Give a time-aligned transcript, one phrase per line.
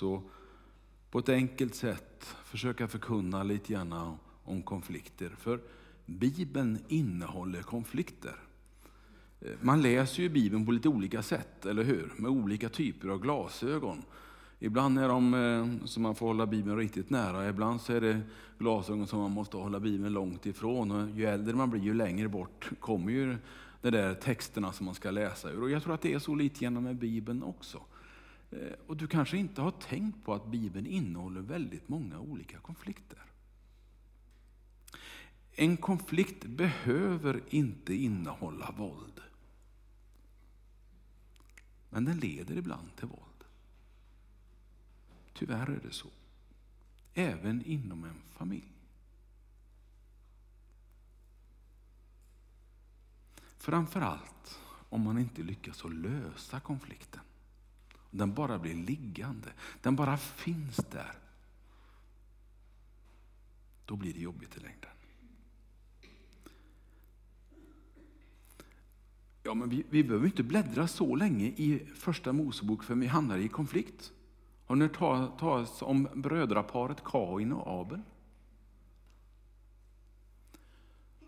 [0.00, 0.22] så
[1.10, 5.28] på ett enkelt sätt försöka förkunna lite grann om konflikter.
[5.38, 5.60] För
[6.06, 8.36] Bibeln innehåller konflikter.
[9.40, 12.12] Eh, man läser ju Bibeln på lite olika sätt, eller hur?
[12.16, 14.02] Med olika typer av glasögon.
[14.58, 18.20] Ibland är de eh, som man får hålla Bibeln riktigt nära, ibland så är det
[18.58, 20.90] glasögon som man måste hålla Bibeln långt ifrån.
[20.90, 23.36] Och ju äldre man blir, ju längre bort kommer ju
[23.82, 25.62] de där texterna som man ska läsa ur.
[25.62, 27.82] Och jag tror att det är så lite grann med Bibeln också.
[28.50, 33.18] Eh, och du kanske inte har tänkt på att Bibeln innehåller väldigt många olika konflikter.
[35.52, 39.20] En konflikt behöver inte innehålla våld.
[41.90, 43.44] Men den leder ibland till våld.
[45.32, 46.08] Tyvärr är det så.
[47.14, 48.72] Även inom en familj.
[53.56, 57.20] Framförallt om man inte lyckas att lösa konflikten.
[58.10, 59.48] Den bara blir liggande,
[59.82, 61.12] den bara finns där.
[63.84, 64.90] Då blir det jobbigt i längden.
[69.42, 73.38] Ja, men vi, vi behöver inte bläddra så länge i första Mosebok för vi hamnar
[73.38, 74.12] i konflikt.
[74.66, 78.00] Har ni hört talas om brödraparet Kain och Abel?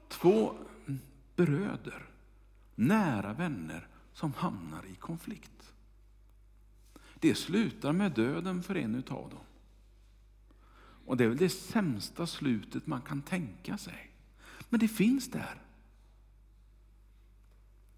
[0.09, 0.55] Två
[1.37, 2.09] bröder,
[2.75, 5.72] nära vänner, som hamnar i konflikt.
[7.23, 9.39] Det slutar med döden för en utav dem.
[11.07, 14.11] Och det är väl det sämsta slutet man kan tänka sig.
[14.69, 15.63] Men det finns där.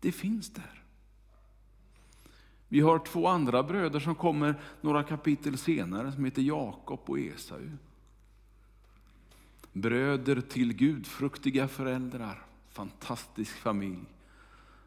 [0.00, 0.82] Det finns där.
[2.68, 7.70] Vi har två andra bröder som kommer några kapitel senare som heter Jakob och Esau.
[9.72, 14.13] Bröder till gudfruktiga föräldrar, fantastisk familj.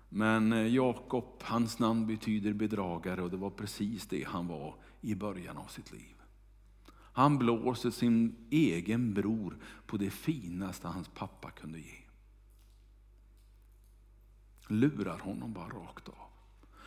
[0.09, 5.15] Men eh, Jakob, hans namn betyder bedragare och det var precis det han var i
[5.15, 6.15] början av sitt liv.
[6.93, 11.97] Han blåser sin egen bror på det finaste hans pappa kunde ge.
[14.67, 16.27] Lurar honom bara rakt av.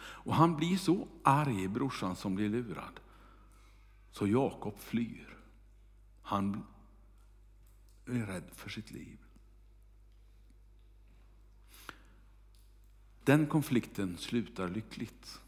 [0.00, 3.00] Och han blir så arg, brorsan som blir lurad,
[4.10, 5.36] så Jakob flyr.
[6.22, 6.64] Han
[8.06, 9.18] är rädd för sitt liv.
[13.30, 15.40] Den konflikten slutar lyckligt,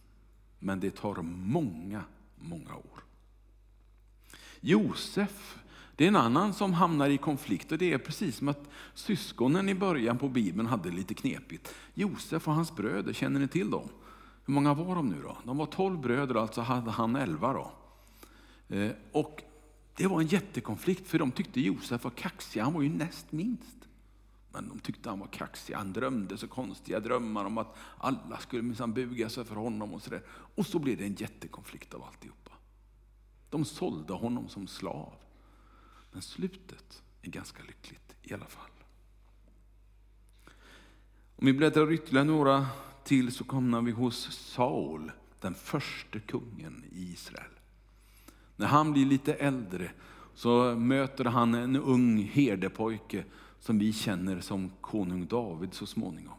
[0.58, 2.04] men det tar många,
[2.36, 3.04] många år.
[4.60, 5.58] Josef,
[5.96, 9.68] det är en annan som hamnar i konflikt och det är precis som att syskonen
[9.68, 11.74] i början på Bibeln hade lite knepigt.
[11.94, 13.88] Josef och hans bröder, känner ni till dem?
[14.44, 15.38] Hur många var de nu då?
[15.44, 17.72] De var tolv bröder, alltså hade han elva då.
[18.76, 19.42] Eh, och
[19.96, 23.76] det var en jättekonflikt för de tyckte Josef var kaxig, han var ju näst minst.
[24.52, 28.62] Men de tyckte han var kaxig, han drömde så konstiga drömmar om att alla skulle
[28.62, 30.22] minsann buga sig för honom och sådär.
[30.54, 32.52] Och så blev det en jättekonflikt av alltihopa.
[33.50, 35.14] De sålde honom som slav.
[36.12, 38.70] Men slutet är ganska lyckligt i alla fall.
[41.36, 42.66] Om vi bläddrar ytterligare några
[43.04, 47.50] till så kommer vi hos Saul, den första kungen i Israel.
[48.56, 49.90] När han blir lite äldre
[50.34, 53.24] så möter han en ung herdepojke
[53.62, 56.34] som vi känner som konung David så småningom.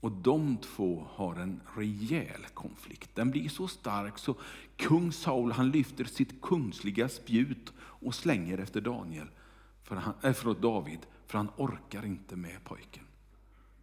[0.00, 3.10] Och de två har en rejäl konflikt.
[3.14, 4.34] Den blir så stark så
[4.76, 9.26] kung Saul han lyfter sitt kungsliga spjut och slänger efter Daniel,
[9.82, 13.04] för han, äh, förlåt, David, för han orkar inte med pojken.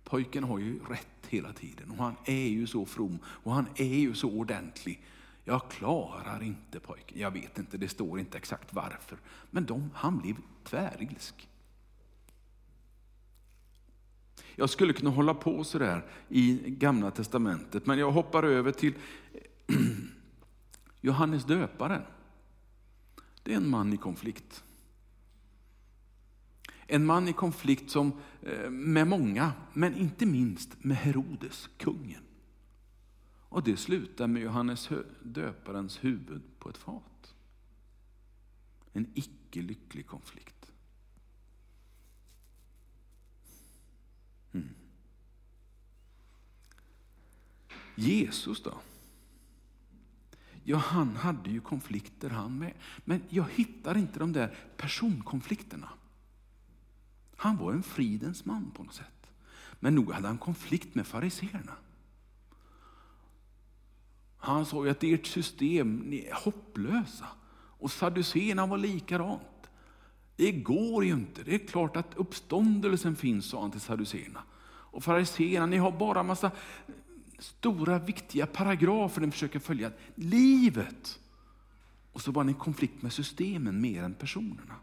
[0.03, 3.95] Pojken har ju rätt hela tiden och han är ju så from och han är
[3.95, 5.03] ju så ordentlig.
[5.43, 7.19] Jag klarar inte pojken.
[7.19, 9.17] Jag vet inte, det står inte exakt varför.
[9.51, 11.49] Men de, han blev tvärilsk.
[14.56, 18.94] Jag skulle kunna hålla på sådär i gamla testamentet, men jag hoppar över till
[21.02, 22.02] Johannes döparen.
[23.44, 24.64] Det är en man i konflikt.
[26.88, 32.24] En man i konflikt som, eh, med många, men inte minst med Herodes, kungen.
[33.53, 34.90] Och det slutar med Johannes
[35.24, 37.35] döparens huvud på ett fat.
[38.94, 40.53] En icke lycklig konflikt.
[47.95, 48.73] Jesus då?
[50.63, 52.73] Ja, han hade ju konflikter han med.
[53.05, 55.90] Men jag hittar inte de där personkonflikterna.
[57.35, 59.07] Han var en fridens man på något sätt.
[59.79, 61.73] Men nog hade han konflikt med fariseerna.
[64.37, 67.28] Han sa ju att ert system ni är hopplösa.
[67.79, 69.41] Och Saduséerna var likadant.
[70.35, 71.43] Det går ju inte.
[71.43, 74.43] Det är klart att uppståndelsen finns, sa han till Saduséerna.
[74.66, 76.51] Och fariseerna, ni har bara massa
[77.40, 79.91] stora viktiga paragrafer den försöker följa.
[80.16, 81.20] Livet
[82.14, 84.76] Och så var den i konflikt med systemen mer än personerna.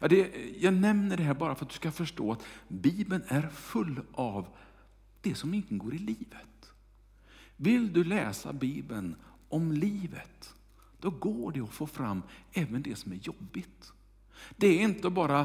[0.00, 3.48] Ja, det, jag nämner det här bara för att du ska förstå att Bibeln är
[3.48, 4.48] full av
[5.20, 6.72] det som ingår i livet.
[7.56, 9.16] Vill du läsa Bibeln
[9.48, 10.54] om livet,
[11.00, 12.22] då går det att få fram
[12.52, 13.92] även det som är jobbigt.
[14.56, 15.40] Det är inte bara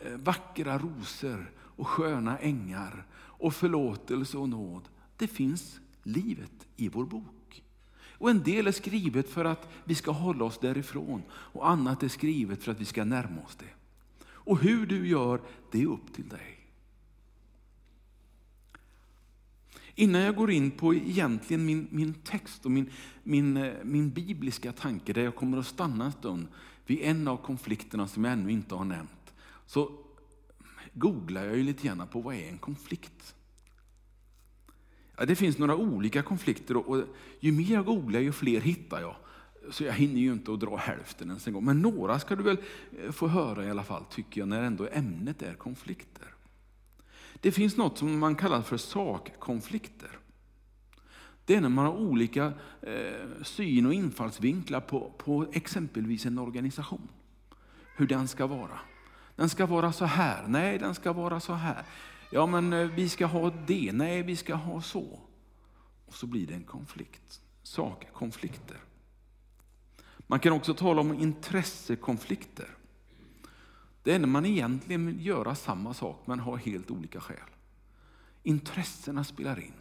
[0.00, 4.88] eh, vackra rosor och sköna ängar och förlåtelse och nåd.
[5.16, 7.62] Det finns livet i vår bok.
[8.10, 12.08] Och En del är skrivet för att vi ska hålla oss därifrån och annat är
[12.08, 13.74] skrivet för att vi ska närma oss det.
[14.26, 15.40] Och hur du gör,
[15.70, 16.54] det är upp till dig.
[19.94, 22.90] Innan jag går in på egentligen min, min text och min,
[23.22, 26.48] min, eh, min bibliska tanke, där jag kommer att stanna en stund
[26.86, 29.34] vid en av konflikterna som jag ännu inte har nämnt,
[29.66, 30.07] så
[30.92, 33.34] googlar jag ju lite grann på vad är en konflikt?
[35.16, 37.04] Ja, det finns några olika konflikter och, och
[37.40, 39.16] ju mer jag googlar ju fler hittar jag.
[39.70, 41.64] Så jag hinner ju inte att dra hälften ens en gång.
[41.64, 42.58] Men några ska du väl
[43.02, 46.34] eh, få höra i alla fall, tycker jag, när ändå ämnet är konflikter.
[47.40, 50.18] Det finns något som man kallar för sakkonflikter.
[51.44, 52.52] Det är när man har olika
[52.82, 57.08] eh, syn och infallsvinklar på, på exempelvis en organisation.
[57.96, 58.80] Hur den ska vara.
[59.38, 61.84] Den ska vara så här, nej den ska vara så här.
[62.30, 65.20] Ja men eh, vi ska ha det, nej vi ska ha så.
[66.06, 68.76] Och så blir det en konflikt, sakkonflikter.
[70.18, 72.68] Man kan också tala om intressekonflikter.
[74.02, 77.50] Det är när man egentligen vill göra samma sak men har helt olika skäl.
[78.42, 79.72] Intressena spelar in.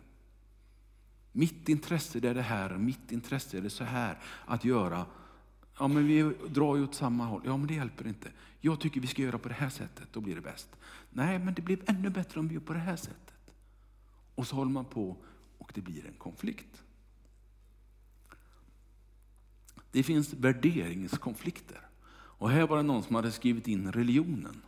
[1.31, 5.05] Mitt intresse är det här, mitt intresse är det så här att göra.
[5.79, 7.41] Ja men vi drar ju åt samma håll.
[7.45, 8.31] Ja men det hjälper inte.
[8.67, 10.69] Jag tycker vi ska göra på det här sättet, då blir det bäst.
[11.09, 13.51] Nej men det blir ännu bättre om vi gör på det här sättet.
[14.35, 15.17] Och så håller man på
[15.57, 16.83] och det blir en konflikt.
[19.91, 21.81] Det finns värderingskonflikter.
[22.09, 24.61] Och här var det någon som hade skrivit in religionen.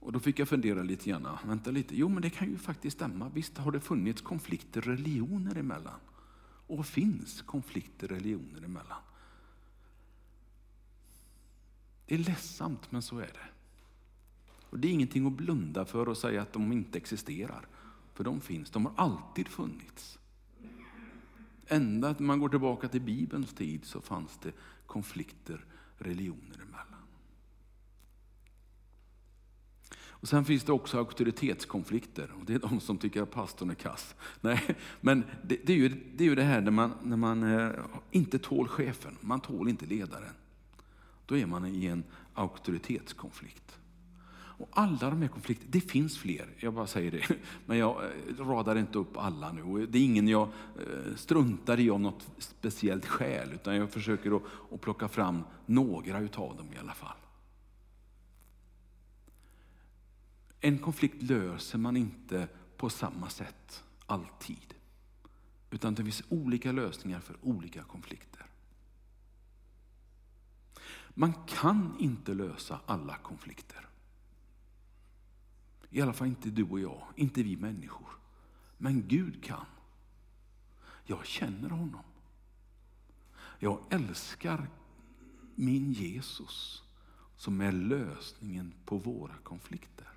[0.00, 1.38] Och då fick jag fundera lite grann.
[1.44, 3.30] Vänta lite, jo men det kan ju faktiskt stämma.
[3.34, 6.00] Visst har det funnits konflikter religioner emellan.
[6.66, 9.02] Och finns konflikter religioner emellan.
[12.06, 13.48] Det är ledsamt men så är det.
[14.70, 17.66] Och Det är ingenting att blunda för och säga att de inte existerar.
[18.14, 20.18] För de finns, de har alltid funnits.
[21.66, 24.52] Ända man går tillbaka till Bibelns tid så fanns det
[24.86, 25.64] konflikter
[25.98, 27.02] religioner emellan.
[30.22, 33.74] Och Sen finns det också auktoritetskonflikter och det är de som tycker att pastorn är
[33.74, 34.14] kass.
[34.40, 37.42] Nej, men det, det är, ju, det är ju det här när man, när man
[37.42, 37.70] eh,
[38.10, 40.34] inte tål chefen, man tål inte ledaren.
[41.32, 43.78] Då är man i en auktoritetskonflikt.
[44.34, 47.36] Och alla de här konflikterna, det finns fler, jag bara säger det.
[47.66, 49.86] Men jag eh, radar inte upp alla nu.
[49.86, 50.48] Det är ingen jag
[50.78, 54.42] eh, struntar i av något speciellt skäl, utan jag försöker att,
[54.72, 57.16] att plocka fram några utav dem i alla fall.
[60.60, 64.74] En konflikt löser man inte på samma sätt alltid.
[65.70, 68.51] Utan det finns olika lösningar för olika konflikter.
[71.14, 73.88] Man kan inte lösa alla konflikter.
[75.90, 78.08] I alla fall inte du och jag, inte vi människor.
[78.78, 79.66] Men Gud kan.
[81.04, 82.04] Jag känner honom.
[83.58, 84.70] Jag älskar
[85.54, 86.82] min Jesus
[87.36, 90.08] som är lösningen på våra konflikter.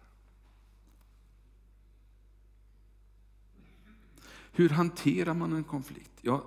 [4.52, 6.12] Hur hanterar man en konflikt?
[6.22, 6.44] Ja,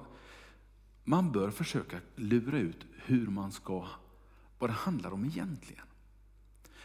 [1.04, 3.88] man bör försöka lura ut hur man ska,
[4.58, 5.84] vad det handlar om egentligen.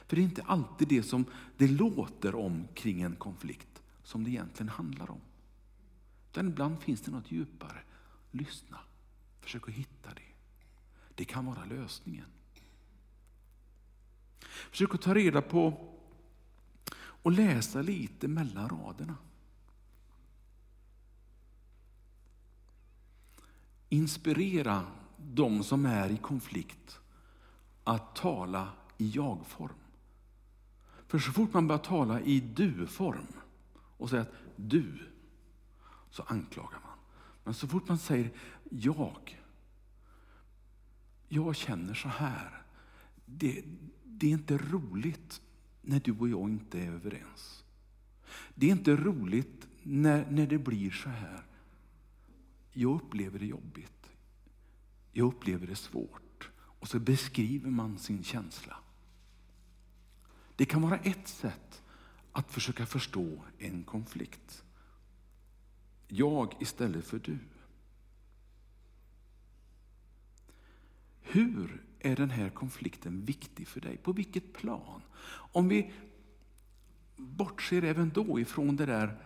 [0.06, 1.26] För det är inte alltid det som
[1.58, 5.22] det låter om kring en konflikt som det egentligen handlar om.
[6.32, 7.84] Utan ibland finns det något djupare.
[8.32, 8.80] Lyssna,
[9.42, 10.34] försök att hitta det.
[11.16, 12.26] Det kan vara lösningen.
[14.72, 15.90] Försök att ta reda på
[16.96, 19.16] och läsa lite mellan raderna.
[23.90, 24.86] Inspirera
[25.18, 27.00] de som är i konflikt
[27.84, 29.76] att tala i jag-form.
[31.08, 33.28] För så fort man börjar tala i du-form
[33.98, 35.10] och säger att du,
[36.10, 36.98] så anklagar man.
[37.44, 38.32] Men så fort man säger
[38.70, 39.44] jag,
[41.28, 42.62] jag känner så här.
[43.26, 43.64] Det,
[44.04, 45.42] det är inte roligt
[45.82, 47.64] när du och jag inte är överens.
[48.56, 51.46] Det är inte roligt när, när det blir så här.
[52.72, 54.12] Jag upplever det jobbigt.
[55.12, 56.23] Jag upplever det svårt.
[56.84, 58.78] Och så beskriver man sin känsla.
[60.56, 61.84] Det kan vara ett sätt
[62.32, 64.64] att försöka förstå en konflikt.
[66.08, 67.40] Jag istället för du.
[71.22, 73.98] Hur är den här konflikten viktig för dig?
[73.98, 75.02] På vilket plan?
[75.30, 75.94] Om vi
[77.16, 79.18] bortser även då ifrån det där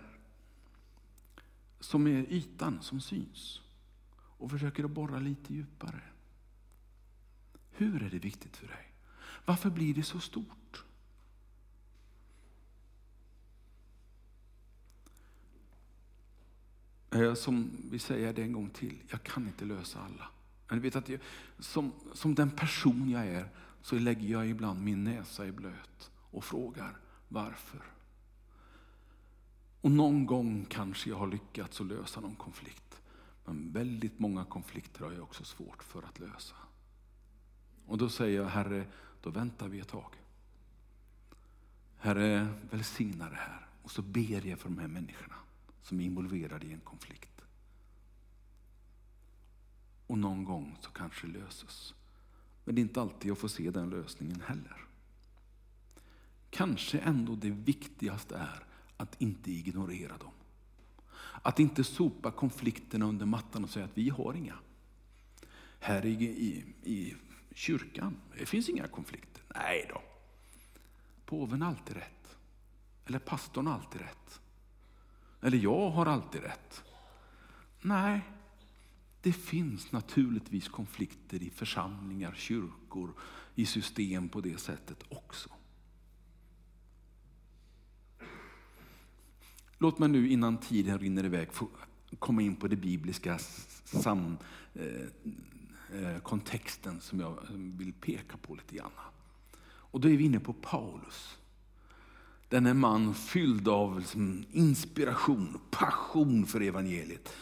[1.79, 3.61] som är ytan, som syns
[4.13, 6.01] och försöker att borra lite djupare.
[7.77, 8.93] Hur är det viktigt för dig?
[9.45, 10.83] Varför blir det så stort?
[17.11, 20.29] Eh, som vi säger det en gång till, jag kan inte lösa alla.
[20.69, 21.19] Men vet att jag,
[21.59, 23.49] som, som den person jag är
[23.81, 27.81] så lägger jag ibland min näsa i blöt och frågar varför.
[29.81, 33.01] Och någon gång kanske jag har lyckats att lösa någon konflikt.
[33.45, 36.55] Men väldigt många konflikter har jag också svårt för att lösa.
[37.87, 38.85] Och då säger jag, Herre,
[39.21, 40.15] då väntar vi ett tag.
[41.97, 43.67] Herre, välsigna det här.
[43.83, 45.35] Och så ber jag för de här människorna
[45.81, 47.41] som är involverade i en konflikt.
[50.07, 51.93] Och någon gång så kanske det löses.
[52.63, 54.85] Men det är inte alltid jag får se den lösningen heller.
[56.49, 58.63] Kanske ändå det viktigaste är
[58.97, 60.31] att inte ignorera dem.
[61.41, 64.55] Att inte sopa konflikterna under mattan och säga att vi har inga.
[65.79, 67.15] Här i, i, i
[67.57, 69.43] kyrkan, det finns inga konflikter.
[69.55, 70.01] Nej då.
[71.25, 72.37] Påven har alltid rätt.
[73.05, 74.41] Eller pastorn har alltid rätt.
[75.41, 76.83] Eller jag har alltid rätt.
[77.81, 78.21] Nej,
[79.21, 83.13] det finns naturligtvis konflikter i församlingar, kyrkor,
[83.55, 85.49] i system på det sättet också.
[89.77, 91.67] Låt mig nu innan tiden rinner iväg få
[92.19, 93.39] komma in på det bibliska
[93.83, 94.37] sam,
[94.73, 95.07] eh,
[95.93, 98.91] Eh, kontexten som jag eh, vill peka på lite grann.
[99.65, 101.37] Och då är vi inne på Paulus.
[102.49, 107.33] Denne man fylld av liksom, inspiration, passion för evangeliet.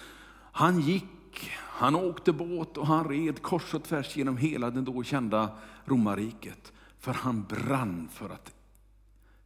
[0.51, 5.03] Han gick, han åkte båt och han red kors och tvärs genom hela det då
[5.03, 6.73] kända romarriket.
[6.99, 8.53] För han brann för att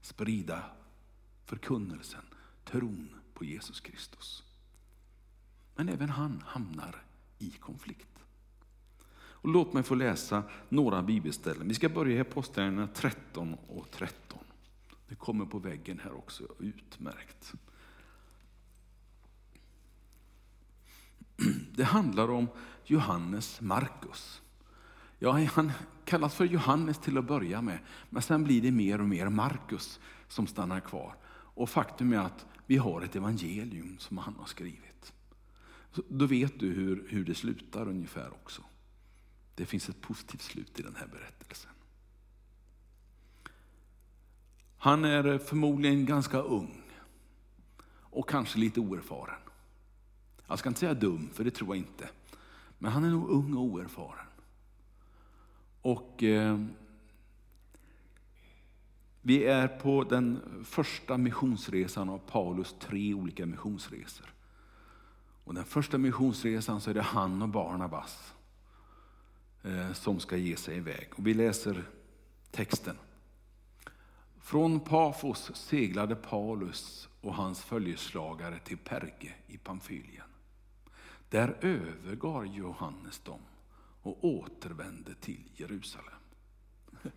[0.01, 0.63] sprida
[1.45, 2.23] förkunnelsen
[2.65, 4.43] tron på Jesus Kristus.
[5.75, 7.03] Men även han hamnar
[7.37, 8.18] i konflikt.
[9.41, 11.67] Och låt mig få läsa några bibelställen.
[11.67, 14.39] Vi ska börja i Apostlagärningarna 13 och 13.
[15.07, 17.53] Det kommer på väggen här också, utmärkt.
[21.75, 22.47] Det handlar om
[22.85, 24.41] Johannes Markus.
[25.19, 25.71] Ja, han
[26.05, 27.79] kallas för Johannes till att börja med,
[28.09, 31.15] men sen blir det mer och mer Markus som stannar kvar.
[31.31, 35.13] Och faktum är att vi har ett evangelium som han har skrivit.
[35.91, 38.61] Så då vet du hur, hur det slutar ungefär också.
[39.59, 41.71] Det finns ett positivt slut i den här berättelsen.
[44.77, 46.81] Han är förmodligen ganska ung
[47.91, 49.39] och kanske lite oerfaren.
[50.47, 52.09] Jag ska inte säga dum, för det tror jag inte.
[52.77, 54.25] Men han är nog ung och oerfaren.
[55.81, 56.65] Och eh,
[59.21, 64.33] vi är på den första missionsresan av Paulus tre olika missionsresor.
[65.43, 68.33] Och den första missionsresan så är det han och Barnabas
[69.63, 71.07] Eh, som ska ge sig iväg.
[71.15, 71.83] Och vi läser
[72.51, 72.97] texten.
[74.39, 80.25] Från Pafos seglade Paulus och hans följeslagare till Perge i Pamfylien.
[81.29, 83.39] Där övergav Johannes dem
[84.01, 86.19] och återvände till Jerusalem.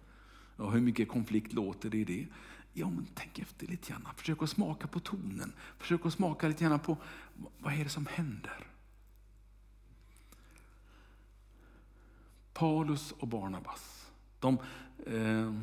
[0.56, 2.26] Ja, hur mycket konflikt låter det i det?
[2.72, 4.08] Ja, men tänk efter lite grann.
[4.16, 5.52] Försök att smaka på tonen.
[5.78, 6.96] Försök att smaka lite grann på
[7.58, 8.71] vad är det som händer.
[12.52, 14.58] Paulus och Barnabas, de
[15.06, 15.54] eh,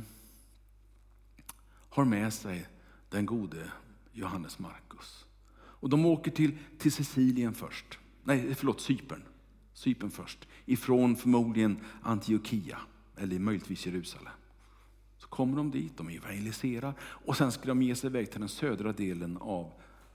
[1.89, 2.67] har med sig
[3.10, 3.72] den gode
[4.12, 5.25] Johannes Markus.
[5.51, 8.00] Och de åker till, till Sicilien först.
[8.24, 9.24] Nej, förlåt, Cypern.
[9.74, 10.48] Cypern först.
[10.65, 12.79] Ifrån förmodligen Antiochia,
[13.17, 14.34] eller möjligtvis Jerusalem
[15.17, 18.50] Så kommer de dit, de evangeliserar och sen ska de ge sig iväg till den
[18.50, 19.72] södra delen av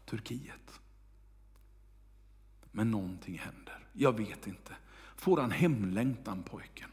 [0.07, 0.81] Turkiet.
[2.73, 3.87] Men någonting händer.
[3.93, 4.77] Jag vet inte.
[5.17, 6.89] Får han hemlängtan pojken?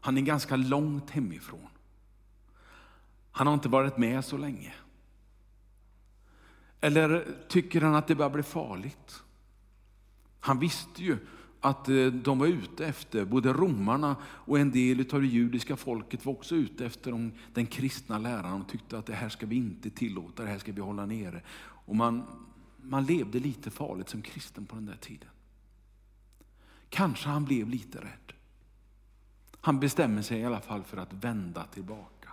[0.00, 1.68] Han är ganska långt hemifrån.
[3.32, 4.74] Han har inte varit med så länge.
[6.80, 9.22] Eller tycker han att det börjar bli farligt?
[10.40, 11.18] Han visste ju
[11.60, 16.26] att eh, de var ute efter, både romarna och en del av det judiska folket
[16.26, 19.90] var också ute efter den kristna läran och tyckte att det här ska vi inte
[19.90, 21.42] tillåta, det här ska vi hålla nere.
[21.58, 22.22] Och man,
[22.82, 25.28] man levde lite farligt som kristen på den där tiden.
[26.94, 28.32] Kanske han blev lite rädd.
[29.60, 32.32] Han bestämmer sig i alla fall för att vända tillbaka.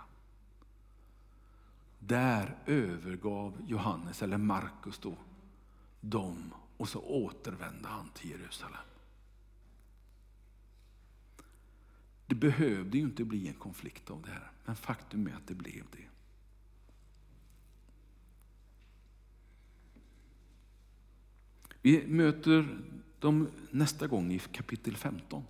[1.98, 5.16] Där övergav Johannes, eller Markus då,
[6.00, 8.86] dem och så återvände han till Jerusalem.
[12.26, 15.54] Det behövde ju inte bli en konflikt av det här, men faktum är att det
[15.54, 16.08] blev det.
[21.82, 22.78] Vi möter
[23.22, 25.44] de nästa gång i kapitel 15.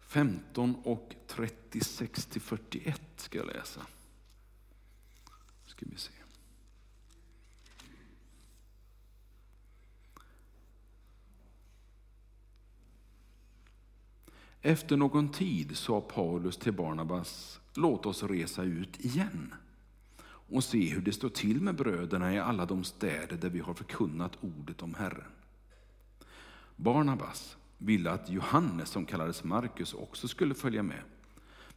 [0.00, 3.86] 15 och 36 till 41 ska jag läsa.
[5.66, 6.12] Ska vi se.
[14.60, 19.54] Efter någon tid sa Paulus till Barnabas, låt oss resa ut igen
[20.52, 23.74] och se hur det står till med bröderna i alla de städer där vi har
[23.74, 25.30] förkunnat ordet om Herren.
[26.76, 31.02] Barnabas ville att Johannes, som kallades Markus, också skulle följa med.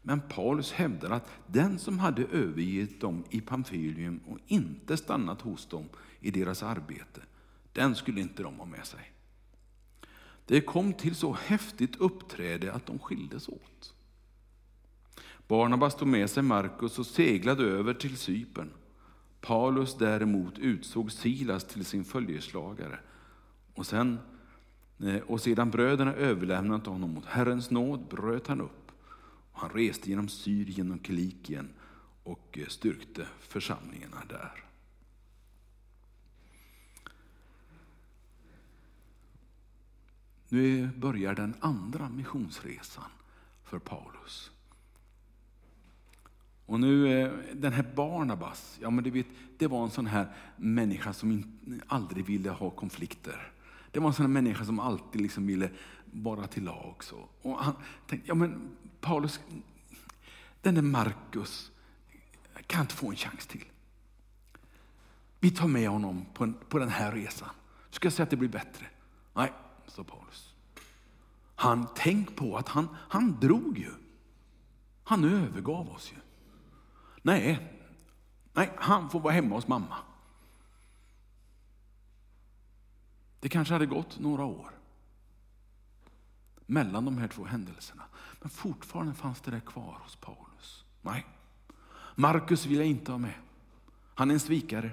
[0.02, 5.66] Men Paulus hävdar att den som hade övergett dem i Pamfylium och inte stannat hos
[5.66, 5.90] dem
[6.20, 7.22] i deras arbete,
[7.74, 9.12] den skulle inte de ha med sig.
[10.46, 13.95] Det kom till så häftigt uppträde att de skildes åt.
[15.48, 18.70] Barnabas tog med sig Markus och seglade över till Cypern.
[19.42, 23.00] Paulus däremot utsåg Silas till sin följeslagare.
[23.74, 24.20] Och, sen,
[25.00, 28.92] eh, och sedan bröderna överlämnat honom mot Herrens nåd bröt han upp.
[29.52, 31.70] Och han reste genom Syrien och Kilikien
[32.24, 34.64] och eh, styrkte församlingarna där.
[40.50, 43.10] Nu börjar den andra missionsresan
[43.64, 44.52] för Paulus.
[46.66, 50.28] Och nu, eh, den här Barnabas, ja men du vet, det var en sån här
[50.58, 53.52] människa som aldrig ville ha konflikter.
[53.92, 55.70] Det var en sån här människa som alltid liksom ville
[56.06, 57.14] vara till lags.
[57.42, 57.76] Och han
[58.08, 58.70] tänkte, ja men
[59.02, 59.40] Paulus,
[60.62, 61.72] den där Markus,
[62.68, 63.66] kan inte få en chans till.
[65.40, 67.50] Vi tar med honom på, en, på den här resan.
[67.90, 68.86] Ska jag säga att det blir bättre?
[69.34, 69.54] Nej,
[69.88, 70.54] sa Paulus.
[71.56, 73.92] Han, tänk på att han, han drog ju.
[75.04, 76.25] Han övergav oss ju.
[77.26, 77.60] Nej,
[78.54, 79.98] nej, han får vara hemma hos mamma.
[83.40, 84.72] Det kanske hade gått några år
[86.66, 88.04] mellan de här två händelserna.
[88.42, 90.86] Men fortfarande fanns det där kvar hos Paulus.
[91.02, 91.26] Nej,
[92.16, 93.36] Markus vill jag inte ha med.
[94.16, 94.92] Han är en svikare.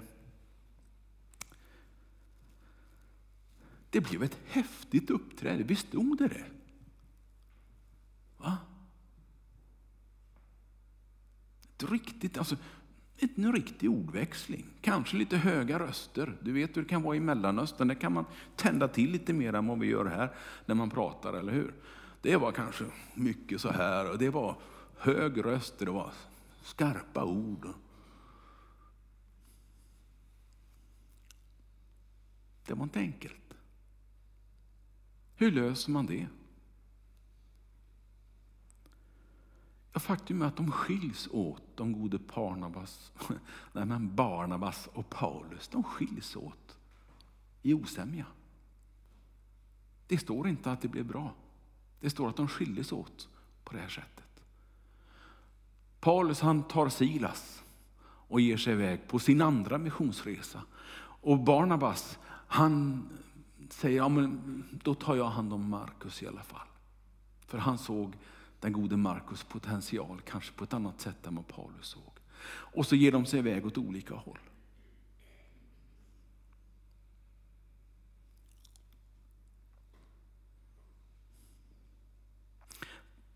[3.90, 6.46] Det blev ett häftigt uppträde, visst stod det det?
[8.38, 8.58] Va?
[11.71, 12.56] Ett riktigt, alltså,
[13.18, 14.66] en riktig ordväxling.
[14.80, 16.36] Kanske lite höga röster.
[16.40, 17.88] Du vet hur det kan vara i Mellanöstern.
[17.88, 18.24] Där kan man
[18.56, 20.32] tända till lite mer än vad vi gör här
[20.66, 21.74] när man pratar, eller hur?
[22.22, 24.56] Det var kanske mycket så här och det var
[24.98, 26.12] hög röst, det var
[26.62, 27.68] skarpa ord.
[32.66, 33.54] Det var inte enkelt.
[35.36, 36.26] Hur löser man det?
[40.00, 43.12] Faktum är att de skiljs åt, de gode Barnabas,
[43.72, 45.68] nej, men Barnabas och Paulus.
[45.68, 46.78] De skiljs åt
[47.62, 48.26] i osämja.
[50.06, 51.34] Det står inte att det blev bra.
[52.00, 53.28] Det står att de skildes åt
[53.64, 54.44] på det här sättet.
[56.00, 57.62] Paulus han tar Silas
[58.04, 60.62] och ger sig iväg på sin andra missionsresa.
[61.22, 63.08] Och Barnabas han
[63.70, 66.66] säger, ja, men då tar jag hand om Markus i alla fall.
[67.46, 68.16] För han såg
[68.62, 72.12] den gode Markus potential, kanske på ett annat sätt än vad Paulus såg.
[72.48, 74.38] Och så ger de sig iväg åt olika håll.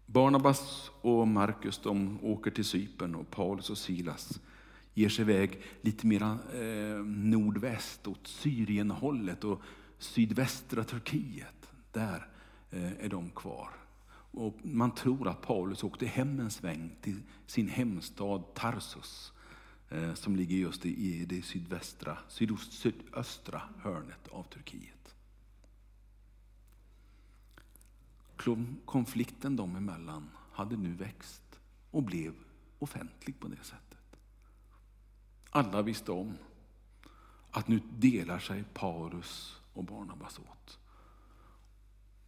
[0.06, 4.40] Barnabas och Markus de åker till Cypern och Paulus och Silas
[4.94, 9.62] ger sig iväg lite mer eh, nordväst åt Syrienhållet och
[9.98, 11.70] sydvästra Turkiet.
[11.92, 12.28] Där
[12.70, 13.85] eh, är de kvar.
[14.36, 19.32] Och man tror att Paulus åkte hem en sväng till sin hemstad Tarsus
[19.88, 25.14] eh, som ligger just i det sydvästra, sydost, sydöstra hörnet av Turkiet.
[28.84, 32.34] Konflikten dem emellan hade nu växt och blev
[32.78, 34.16] offentlig på det sättet.
[35.50, 36.38] Alla visste om
[37.50, 40.78] att nu delar sig Paulus och Barnabas åt.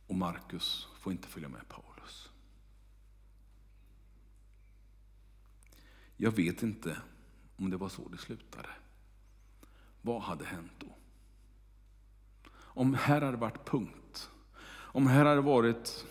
[0.06, 1.97] Och Markus får inte följa med Paulus.
[6.20, 6.96] Jag vet inte
[7.56, 8.68] om det var så det slutade.
[10.02, 10.86] Vad hade hänt då?
[12.54, 14.30] Om här hade varit punkt.
[14.70, 16.06] Om här hade varit,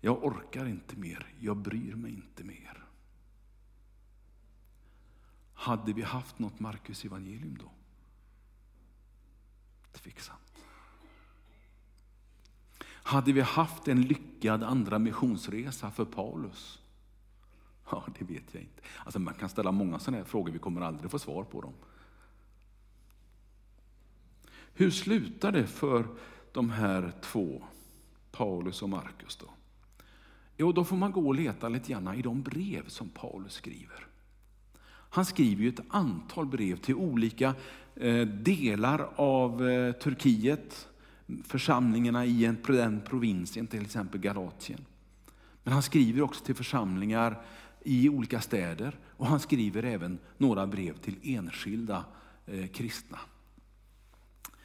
[0.00, 2.84] jag orkar inte mer, jag bryr mig inte mer.
[5.54, 7.70] Hade vi haft något Markus evangelium då?
[9.92, 10.40] Tveksamt.
[12.86, 16.82] Hade vi haft en lyckad andra missionsresa för Paulus?
[17.90, 18.82] Ja, det vet jag inte.
[19.04, 21.72] Alltså man kan ställa många sådana här frågor, vi kommer aldrig få svar på dem.
[24.74, 26.06] Hur slutar det för
[26.52, 27.64] de här två,
[28.32, 29.36] Paulus och Markus?
[29.36, 29.46] Då?
[30.56, 34.06] Jo, då får man gå och leta lite grann i de brev som Paulus skriver.
[34.88, 37.54] Han skriver ju ett antal brev till olika
[37.94, 40.88] eh, delar av eh, Turkiet,
[41.44, 44.84] församlingarna i en, den provinsen, till exempel Galatien.
[45.62, 47.42] Men han skriver också till församlingar
[47.86, 52.04] i olika städer och han skriver även några brev till enskilda
[52.46, 53.18] eh, kristna.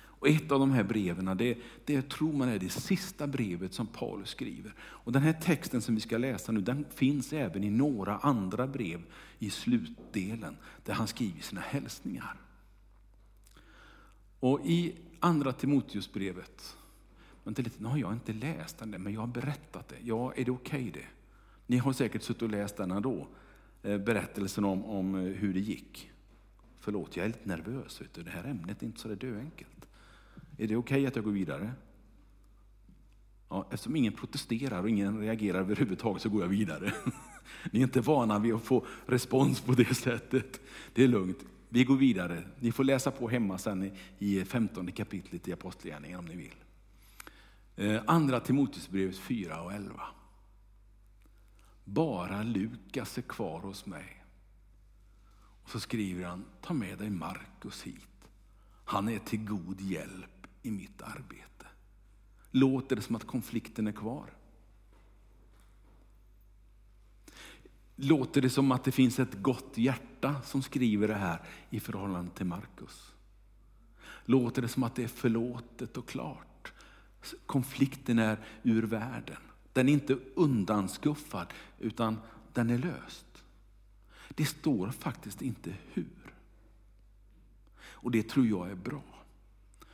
[0.03, 3.87] Och ett av de här breven, det, det tror man är det sista brevet som
[3.87, 4.73] Paulus skriver.
[4.79, 8.67] Och den här texten som vi ska läsa nu, den finns även i några andra
[8.67, 9.01] brev
[9.39, 12.35] i slutdelen, där han skriver sina hälsningar.
[14.39, 16.77] Och i andra Timoteusbrevet,
[17.43, 19.97] vänta lite, nu har jag inte läst den där, men jag har berättat det.
[20.03, 21.07] Ja, är det okej okay det?
[21.71, 23.27] Ni har säkert suttit och läst den ändå,
[23.83, 26.11] eh, berättelsen om, om eh, hur det gick.
[26.79, 28.01] Förlåt, jag är lite nervös.
[28.01, 28.23] Vet du.
[28.23, 29.87] Det här ämnet är inte så döenkelt.
[30.57, 31.71] Är det okej okay att jag går vidare?
[33.49, 36.93] Ja, eftersom ingen protesterar och ingen reagerar överhuvudtaget så går jag vidare.
[37.71, 40.61] Ni är inte vana vid att få respons på det sättet.
[40.93, 41.39] Det är lugnt.
[41.69, 42.43] Vi går vidare.
[42.59, 46.55] Ni får läsa på hemma sen i 15 kapitlet i Apostlagärningarna om ni vill.
[47.75, 50.01] Eh, andra Timoteusbrevet 4 och 11.
[51.93, 54.23] Bara Lukas är kvar hos mig.
[55.63, 58.29] Och så skriver han, ta med dig Markus hit.
[58.85, 61.65] Han är till god hjälp i mitt arbete?
[62.51, 64.33] Låter det som att konflikten är kvar?
[67.95, 72.31] Låter det som att det finns ett gott hjärta som skriver det här i förhållande
[72.31, 73.13] till Markus?
[74.25, 76.73] Låter det som att det är förlåtet och klart?
[77.45, 79.41] Konflikten är ur världen.
[79.73, 82.17] Den är inte undanskuffad, utan
[82.53, 83.43] den är löst.
[84.29, 86.35] Det står faktiskt inte hur.
[87.79, 89.03] Och det tror jag är bra.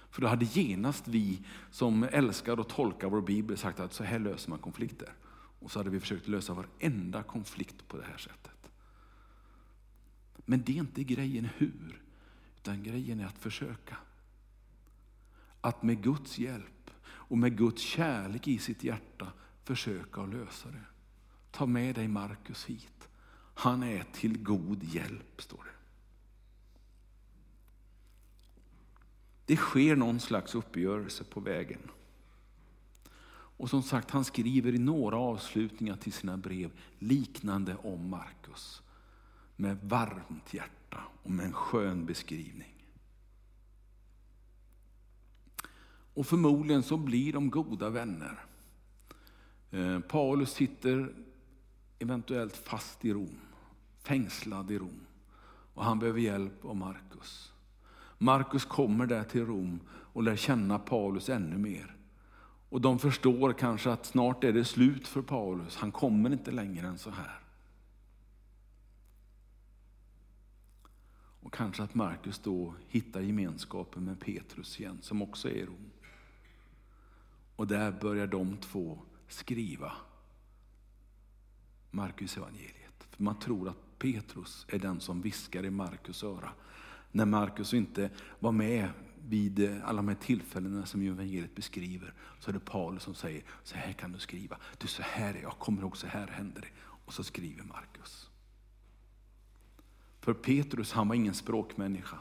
[0.09, 1.39] För då hade genast vi
[1.71, 5.13] som älskar och tolkar vår bibel sagt att så här löser man konflikter.
[5.59, 8.69] Och så hade vi försökt lösa varenda konflikt på det här sättet.
[10.45, 12.01] Men det är inte grejen hur,
[12.55, 13.97] utan grejen är att försöka.
[15.61, 19.31] Att med Guds hjälp och med Guds kärlek i sitt hjärta
[19.67, 20.83] försöka att lösa det.
[21.51, 23.09] Ta med dig Markus hit.
[23.53, 25.77] Han är till god hjälp, står det.
[29.45, 31.91] Det sker någon slags uppgörelse på vägen.
[33.59, 38.81] Och som sagt, han skriver i några avslutningar till sina brev liknande om Markus.
[39.55, 42.85] Med varmt hjärta och med en skön beskrivning.
[46.13, 48.45] Och förmodligen så blir de goda vänner.
[49.71, 51.13] Eh, Paulus sitter
[51.99, 53.39] eventuellt fast i Rom,
[54.03, 54.99] fängslad i Rom.
[55.73, 57.53] Och han behöver hjälp av Markus.
[58.17, 61.95] Markus kommer där till Rom och lär känna Paulus ännu mer.
[62.69, 66.87] Och de förstår kanske att snart är det slut för Paulus, han kommer inte längre
[66.87, 67.39] än så här.
[71.41, 75.91] Och kanske att Markus då hittar gemenskapen med Petrus igen, som också är i Rom.
[77.55, 79.91] Och där börjar de två skriva
[81.91, 83.07] Markus evangeliet.
[83.09, 86.51] För man tror att Petrus är den som viskar i Markus öra
[87.11, 88.09] när Markus inte
[88.39, 88.89] var med
[89.27, 93.77] vid alla de här tillfällena som evangeliet beskriver, så är det Paulus som säger, så
[93.77, 94.57] här kan du skriva.
[94.77, 96.67] Du, så här är jag, kommer ihåg, så här händer det.
[97.05, 98.29] Och så skriver Markus.
[100.19, 102.17] För Petrus, han var ingen språkmänniska.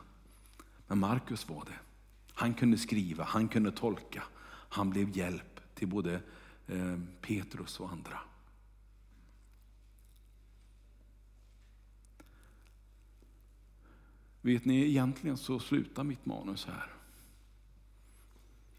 [0.87, 1.79] Men Markus var det.
[2.33, 4.23] Han kunde skriva, han kunde tolka.
[4.69, 6.21] Han blev hjälp till både
[6.66, 8.18] Eh, Petrus och andra.
[14.40, 16.92] Vet ni, egentligen så slutar mitt manus här.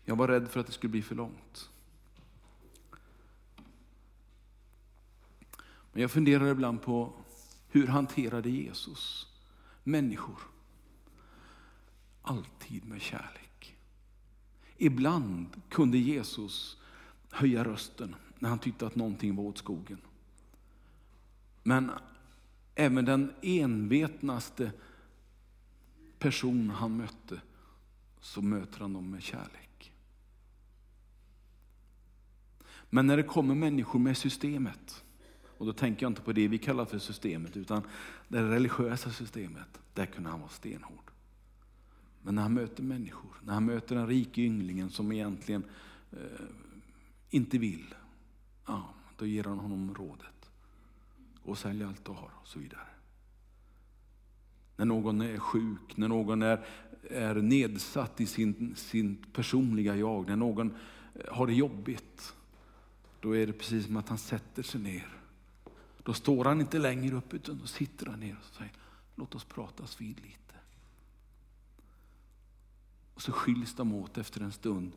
[0.05, 1.69] Jag var rädd för att det skulle bli för långt.
[5.91, 7.13] Men jag funderar ibland på
[7.69, 9.27] hur hanterade Jesus
[9.83, 10.39] människor?
[12.21, 13.75] Alltid med kärlek.
[14.77, 16.77] Ibland kunde Jesus
[17.31, 19.97] höja rösten när han tyckte att någonting var åt skogen.
[21.63, 21.91] Men
[22.75, 24.71] även den envetnaste
[26.19, 27.41] person han mötte
[28.19, 29.93] så möter han dem med kärlek.
[32.89, 35.03] Men när det kommer människor med systemet,
[35.57, 37.81] och då tänker jag inte på det vi kallar för systemet, utan
[38.27, 41.11] det religiösa systemet, där kunde han vara stenhård.
[42.21, 45.63] Men när han möter människor, när han möter den rike ynglingen som egentligen
[46.11, 46.45] eh,
[47.29, 47.95] inte vill,
[48.65, 50.49] ja, då ger han honom rådet.
[51.43, 52.87] Och sälj allt du har och så vidare.
[54.77, 56.65] När någon är sjuk, när någon är,
[57.09, 60.75] är nedsatt i sin, sin personliga jag, när någon
[61.15, 62.35] eh, har det jobbigt.
[63.19, 65.17] Då är det precis som att han sätter sig ner.
[66.03, 68.73] Då står han inte längre upp utan då sitter han ner och säger,
[69.15, 70.55] låt oss pratas vid lite.
[73.13, 74.91] Och så skiljs de åt efter en stund.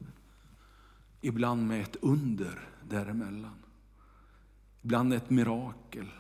[1.21, 3.57] Ibland med ett under däremellan.
[4.83, 6.11] Ibland ett mirakel.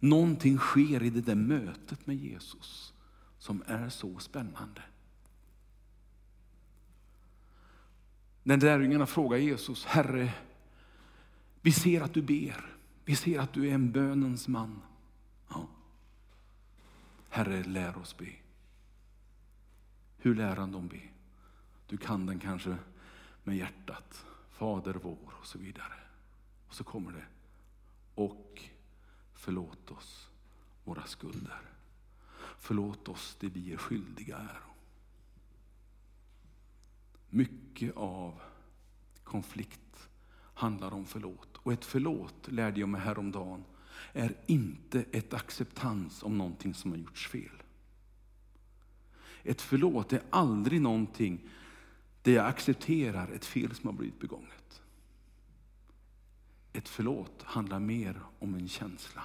[0.00, 2.92] Någonting sker i det där mötet med Jesus
[3.38, 4.82] som är så spännande.
[8.42, 10.32] När lärjungarna frågar Jesus, Herre,
[11.60, 12.76] vi ser att du ber.
[13.04, 14.82] Vi ser att du är en bönens man.
[15.48, 15.66] Ja.
[17.28, 18.32] Herre, lär oss be.
[20.18, 21.00] Hur lär han dem be?
[21.86, 22.76] Du kan den kanske
[23.44, 24.26] med hjärtat.
[24.50, 25.94] Fader vår och så vidare.
[26.68, 27.26] Och så kommer det.
[28.14, 28.62] Och
[29.34, 30.28] förlåt oss
[30.84, 31.60] våra skulder.
[32.58, 34.74] Förlåt oss det vi är skyldiga äro.
[37.30, 38.40] Mycket av
[39.24, 40.08] konflikt
[40.54, 41.56] handlar om förlåt.
[41.56, 43.64] Och ett förlåt, lärde jag mig häromdagen,
[44.12, 47.62] är inte ett acceptans om någonting som har gjorts fel.
[49.42, 51.48] Ett förlåt är aldrig någonting
[52.24, 54.82] där jag accepterar ett fel som har blivit begånget.
[56.72, 59.24] Ett förlåt handlar mer om en känsla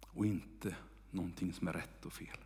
[0.00, 0.76] och inte
[1.10, 2.38] någonting som är rätt och fel.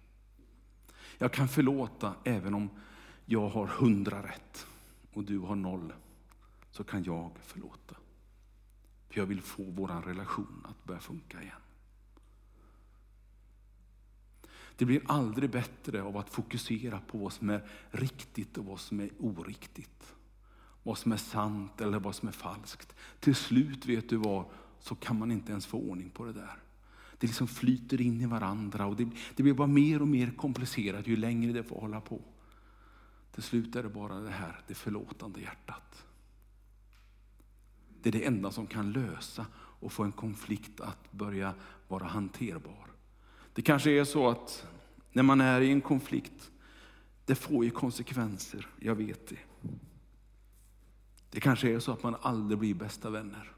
[1.18, 2.70] Jag kan förlåta även om
[3.24, 4.66] jag har hundra rätt
[5.12, 5.92] och du har noll.
[6.70, 7.96] Så kan jag förlåta.
[9.09, 11.61] För jag vill få vår relation att börja funka igen.
[14.81, 19.01] Det blir aldrig bättre av att fokusera på vad som är riktigt och vad som
[19.01, 20.14] är oriktigt.
[20.83, 22.95] Vad som är sant eller vad som är falskt.
[23.21, 24.45] Till slut, vet du vad,
[24.81, 26.59] så kan man inte ens få ordning på det där.
[27.19, 31.07] Det liksom flyter in i varandra och det, det blir bara mer och mer komplicerat
[31.07, 32.21] ju längre det får hålla på.
[33.33, 36.05] Till slut är det bara det här, det förlåtande hjärtat.
[38.03, 41.55] Det är det enda som kan lösa och få en konflikt att börja
[41.88, 42.89] vara hanterbar.
[43.53, 44.67] Det kanske är så att
[45.13, 46.51] när man är i en konflikt,
[47.25, 49.39] det får ju konsekvenser, jag vet det.
[51.31, 53.53] Det kanske är så att man aldrig blir bästa vänner.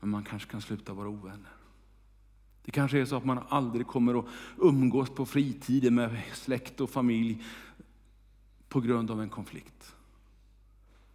[0.00, 1.52] Men man kanske kan sluta vara ovänner.
[2.64, 4.26] Det kanske är så att man aldrig kommer att
[4.58, 7.44] umgås på fritiden med släkt och familj
[8.68, 9.96] på grund av en konflikt.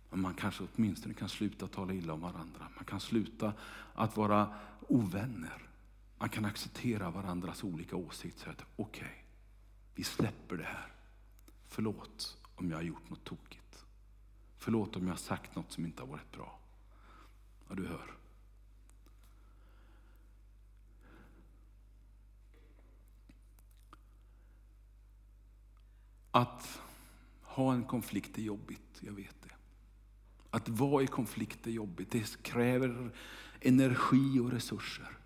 [0.10, 2.68] Men man kanske åtminstone kan sluta tala illa om varandra.
[2.76, 3.54] Man kan sluta
[3.94, 4.54] att vara
[4.88, 5.70] ovänner.
[6.24, 8.56] Man kan acceptera varandras olika åsikter.
[8.76, 9.18] Okej, okay,
[9.96, 10.94] vi släpper det här.
[11.68, 13.86] Förlåt om jag har gjort något tokigt.
[14.58, 16.60] Förlåt om jag har sagt något som inte har varit bra.
[17.70, 18.14] Ja, du hör.
[26.32, 26.82] Att
[27.42, 29.56] ha en konflikt är jobbigt, jag vet det.
[30.50, 33.12] Att vara i konflikt är jobbigt, det kräver
[33.62, 35.18] energi och resurser.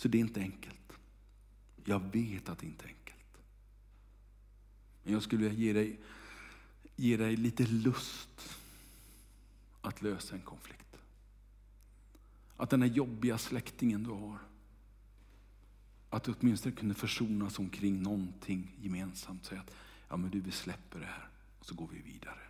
[0.00, 0.92] Så det är inte enkelt.
[1.84, 3.42] Jag vet att det inte är enkelt.
[5.02, 6.00] Men jag skulle vilja ge dig,
[6.96, 8.56] ge dig lite lust
[9.80, 10.96] att lösa en konflikt.
[12.56, 14.38] Att den här jobbiga släktingen du har,
[16.10, 19.44] att du åtminstone kunde försonas omkring någonting gemensamt.
[19.44, 19.72] Säga att
[20.08, 22.42] ja, men du, vi släpper det här och så går vi vidare.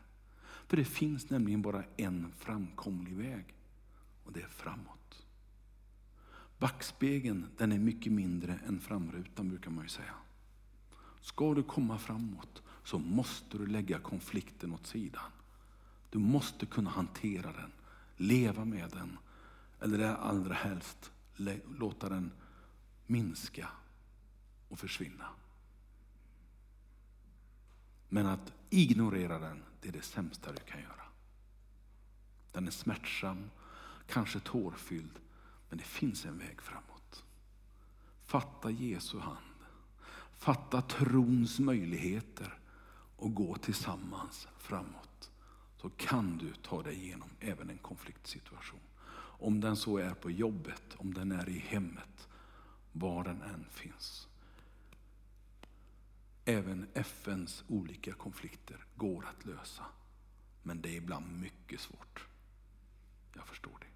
[0.67, 3.45] För det finns nämligen bara en framkomlig väg
[4.25, 5.00] och det är framåt.
[6.61, 10.15] Backspegeln den är mycket mindre än framrutan brukar man ju säga.
[11.21, 15.31] Ska du komma framåt så måste du lägga konflikten åt sidan.
[16.11, 17.73] Du måste kunna hantera den,
[18.17, 19.19] leva med den
[19.81, 21.13] eller allra helst
[21.79, 22.33] låta den
[23.07, 23.69] minska
[24.69, 25.27] och försvinna.
[28.09, 31.05] Men att ignorera den, det är det sämsta du kan göra.
[32.53, 33.51] Den är smärtsam,
[34.07, 35.19] kanske tårfylld,
[35.71, 37.25] men det finns en väg framåt.
[38.25, 39.47] Fatta Jesu hand.
[40.33, 42.59] Fatta trons möjligheter
[43.17, 45.31] och gå tillsammans framåt.
[45.77, 48.81] Så kan du ta dig igenom även en konfliktsituation.
[49.41, 52.29] Om den så är på jobbet, om den är i hemmet,
[52.93, 54.29] var den än finns.
[56.45, 59.85] Även FNs olika konflikter går att lösa.
[60.63, 62.27] Men det är ibland mycket svårt.
[63.35, 63.90] Jag förstår det.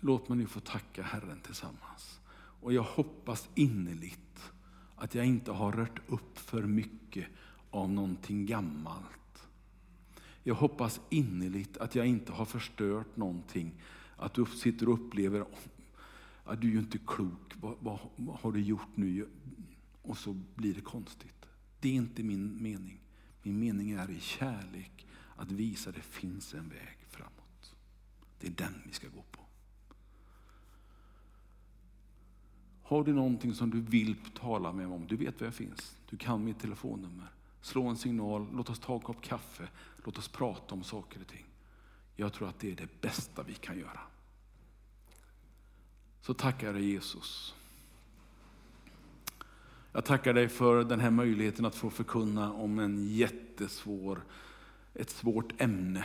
[0.00, 2.20] Låt mig nu få tacka Herren tillsammans.
[2.60, 4.52] Och jag hoppas innerligt
[4.96, 7.26] att jag inte har rört upp för mycket
[7.70, 9.48] av någonting gammalt.
[10.42, 13.74] Jag hoppas innerligt att jag inte har förstört någonting.
[14.16, 15.44] Att du sitter och upplever
[16.44, 19.28] att du är ju inte klok, vad, vad, vad har du gjort nu?
[20.02, 21.46] Och så blir det konstigt.
[21.80, 23.00] Det är inte min mening.
[23.42, 25.06] Min mening är i kärlek
[25.36, 27.74] att visa att det finns en väg framåt.
[28.40, 29.47] Det är den vi ska gå på.
[32.88, 35.96] Har du någonting som du vill tala med mig om, du vet var jag finns.
[36.10, 37.26] Du kan mitt telefonnummer.
[37.60, 39.68] Slå en signal, låt oss ta en kopp kaffe,
[40.04, 41.44] låt oss prata om saker och ting.
[42.16, 44.00] Jag tror att det är det bästa vi kan göra.
[46.20, 47.54] Så tackar jag Jesus.
[49.92, 54.22] Jag tackar dig för den här möjligheten att få förkunna om en jättesvår,
[54.94, 56.04] ett svårt ämne.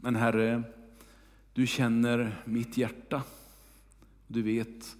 [0.00, 0.62] Men Herre,
[1.52, 3.22] du känner mitt hjärta.
[4.26, 4.96] Du vet,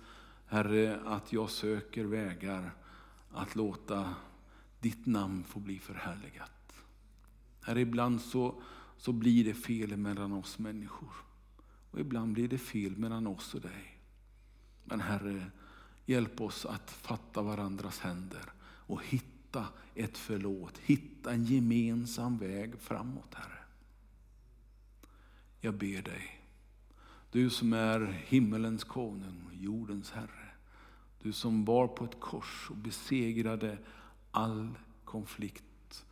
[0.54, 2.74] Herre, att jag söker vägar
[3.30, 4.14] att låta
[4.80, 6.72] ditt namn få bli förhärligat.
[7.60, 8.62] Herre, ibland så,
[8.96, 11.12] så blir det fel mellan oss människor.
[11.90, 14.00] Och ibland blir det fel mellan oss och dig.
[14.84, 15.50] Men Herre,
[16.06, 23.34] hjälp oss att fatta varandras händer och hitta ett förlåt, hitta en gemensam väg framåt
[23.34, 23.64] Herre.
[25.60, 26.40] Jag ber dig,
[27.30, 30.43] du som är himmelens konung, jordens Herre.
[31.24, 33.78] Du som var på ett kors och besegrade
[34.30, 36.06] all konflikt.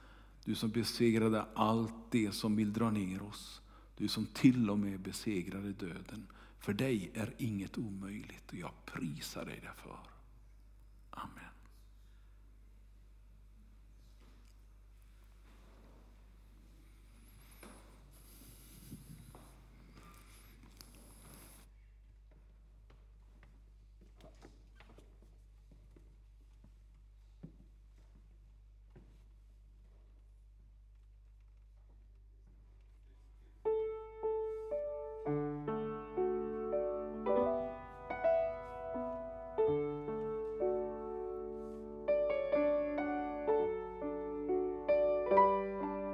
[0.45, 3.61] Du som besegrade allt det som vill dra ner oss.
[3.97, 6.27] Du som till och med besegrade döden.
[6.59, 9.99] För dig är inget omöjligt och jag prisar dig därför.
[11.11, 11.52] Amen.